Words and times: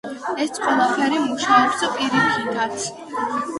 ეს 0.45 0.55
ყველაფერი 0.63 1.19
მუშაობს 1.27 1.85
პირიქითაც. 1.99 2.91